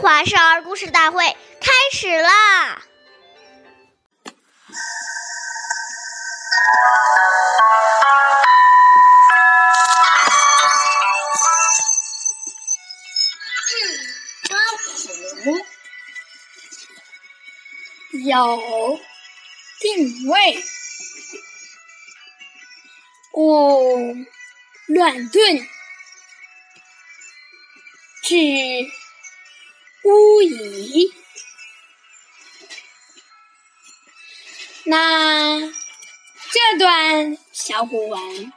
[0.00, 1.24] 华少儿故事大会
[1.60, 2.82] 开始啦！
[13.66, 14.60] 治官
[15.42, 15.66] 府
[18.26, 19.00] 有
[19.80, 20.62] 定位，
[23.32, 24.14] 勿
[24.88, 25.68] 乱顿。
[28.22, 28.36] 治
[30.04, 31.12] 巫仪。
[34.84, 38.52] 那这段小古文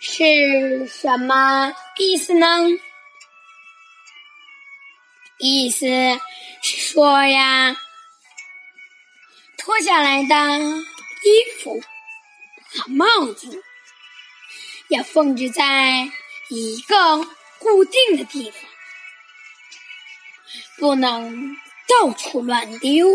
[0.00, 2.46] 是什么意思呢？
[5.38, 5.86] 意思
[6.62, 7.76] 是说呀，
[9.58, 11.82] 脱下来的衣服
[12.70, 13.62] 和帽子
[14.88, 16.10] 要放置在
[16.48, 17.26] 一个。
[17.56, 18.60] 固定的地方，
[20.78, 21.56] 不能
[21.88, 23.08] 到处乱丢，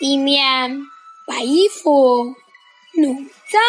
[0.00, 0.82] 以免
[1.26, 2.34] 把衣服
[2.94, 3.62] 弄脏。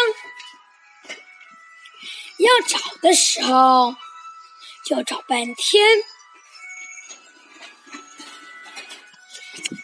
[2.38, 3.94] 要找的时候，
[4.86, 5.86] 就找半天。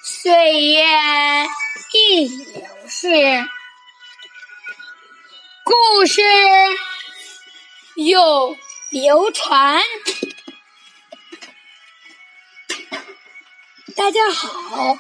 [0.03, 0.83] 岁月
[1.93, 3.09] 易流逝，
[5.65, 6.23] 故事。
[7.97, 8.55] 又
[8.91, 9.83] 流传。
[13.97, 14.99] 大家好，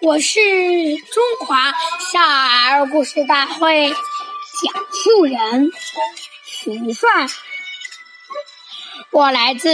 [0.00, 0.38] 我是
[0.98, 1.72] 中华
[2.12, 5.72] 少儿故事大会讲述人
[6.44, 7.26] 徐帅，
[9.10, 9.68] 我来自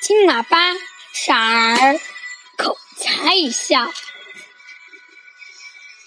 [0.00, 0.72] 金喇叭
[1.12, 2.00] 少儿
[2.56, 3.92] 口才校。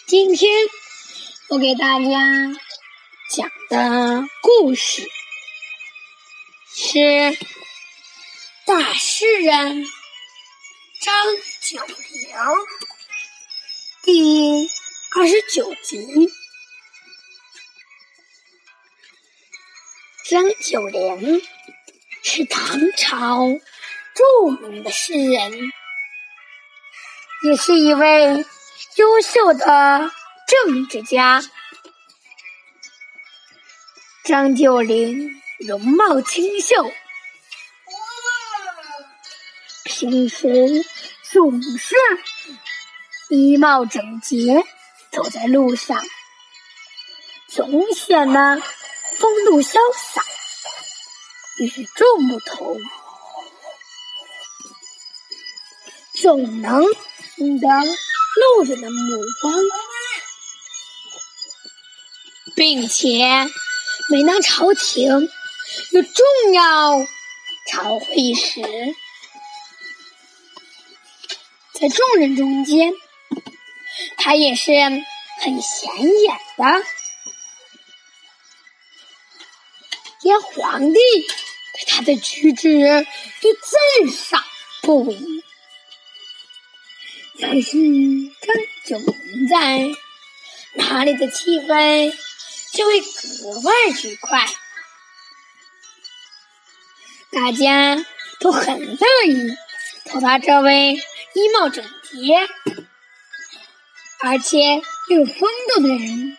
[0.07, 0.51] 今天
[1.49, 2.59] 我给大家。
[3.29, 5.07] 讲的故事
[6.73, 7.37] 是
[8.65, 9.83] 大诗人
[11.05, 11.13] 张
[11.61, 11.95] 九龄
[14.01, 14.67] 第
[15.15, 16.31] 二十九集。
[20.27, 21.43] 张九龄
[22.23, 23.37] 是唐朝
[24.15, 25.71] 著名的诗人，
[27.43, 28.43] 也是一位
[28.95, 30.11] 优秀的
[30.47, 31.43] 政治家。
[34.23, 36.91] 张九龄容貌清秀，
[39.97, 40.85] 平时
[41.31, 41.95] 总是
[43.29, 44.61] 衣帽整洁，
[45.09, 46.03] 走在路上
[47.47, 48.61] 总显得
[49.17, 50.21] 风度潇洒、
[51.59, 52.77] 与众不同，
[56.13, 56.83] 总能
[57.37, 59.53] 引得路人的目光，
[62.53, 63.47] 并且。
[64.07, 65.29] 每当朝廷
[65.91, 67.07] 有重要
[67.71, 68.61] 朝会时，
[71.79, 72.93] 在众人中间，
[74.17, 74.71] 他也是
[75.41, 76.83] 很显眼的，
[80.21, 83.05] 连皇帝对他的举止
[83.41, 84.41] 都赞赏
[84.83, 85.43] 不已。
[87.37, 87.71] 可是
[88.41, 88.55] 张
[88.85, 89.89] 九龄在
[90.75, 92.17] 哪里的气氛？
[92.71, 94.45] 就会格外愉快，
[97.31, 98.05] 大家
[98.41, 99.57] 都很乐意
[100.11, 101.01] 和他这位
[101.35, 102.35] 衣帽整洁
[104.21, 106.37] 而且有风度的人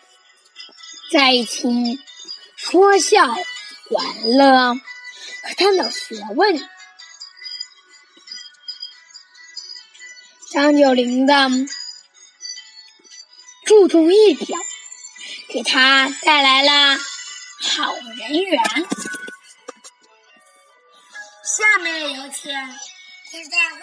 [1.12, 2.00] 在一起
[2.56, 6.68] 说笑、玩乐和探讨学问。
[10.50, 11.48] 张九龄的
[13.64, 14.58] 注重仪表。
[15.48, 16.98] 给他带来了
[17.62, 18.60] 好人缘。
[21.44, 22.52] 下面有请
[23.30, 23.80] 故事大会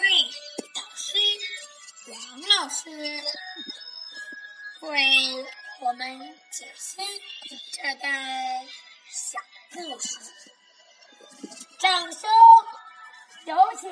[2.06, 2.16] 王
[2.60, 2.90] 老师
[4.82, 5.46] 为
[5.80, 6.20] 我们
[6.50, 7.00] 解析
[7.72, 8.12] 这段
[9.08, 9.38] 小
[9.72, 10.18] 故事，
[11.78, 12.30] 掌声
[13.46, 13.90] 有请。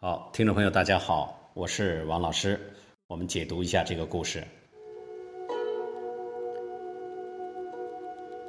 [0.00, 2.74] 好，听众朋友，大家好，我是王老师。
[3.08, 4.42] 我们解读一下这个故事。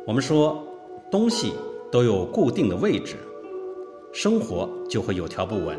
[0.07, 0.65] 我们说，
[1.11, 1.53] 东西
[1.91, 3.15] 都有固定的位置，
[4.13, 5.75] 生活就会有条不紊，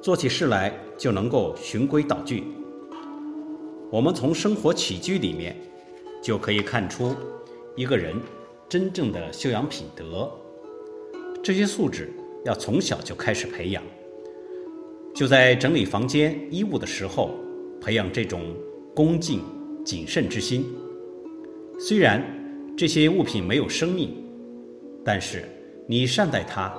[0.00, 2.44] 做起事来就能够循规蹈矩。
[3.90, 5.56] 我们从生活起居里面
[6.22, 7.14] 就可以看出
[7.74, 8.14] 一个人
[8.68, 10.30] 真正的修养品德。
[11.42, 12.12] 这些素质
[12.44, 13.82] 要从小就开始培养。
[15.12, 17.30] 就在整理房间衣物的时候，
[17.80, 18.54] 培养这种
[18.94, 19.40] 恭敬、
[19.84, 20.64] 谨慎之心。
[21.80, 22.22] 虽然
[22.76, 24.14] 这些物品没有生命，
[25.06, 25.44] 但是
[25.86, 26.74] 你善待它，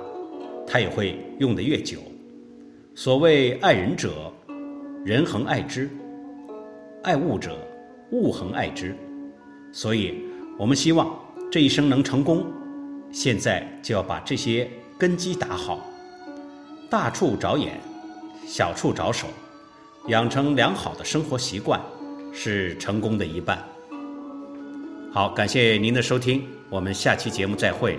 [0.66, 1.96] 它也会用得越久。
[2.94, 4.30] 所谓爱人者，
[5.02, 5.88] 人恒爱之；
[7.02, 7.56] 爱物者，
[8.10, 8.94] 物恒爱之。
[9.72, 10.14] 所以，
[10.58, 11.18] 我们希望
[11.50, 12.44] 这一生能成功，
[13.10, 15.80] 现在就要把这些根基打好。
[16.90, 17.80] 大处着眼，
[18.46, 19.26] 小处着手，
[20.08, 21.80] 养成良好的生活习惯，
[22.30, 23.58] 是成功的一半。
[25.10, 27.98] 好，感谢您的收听，我们下期节目再会。